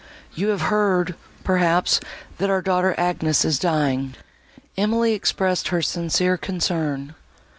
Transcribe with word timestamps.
—You 0.33 0.47
have 0.47 0.63
heard, 0.73 1.13
perhaps, 1.43 1.99
that 2.39 2.49
our 2.49 2.63
daughter 2.63 2.95
Agnes 2.97 3.45
is 3.45 3.59
dying?" 3.59 4.15
Emily 4.75 5.13
expressed 5.13 5.67
her 5.67 5.83
sincere 5.83 6.37
concern. 6.37 7.13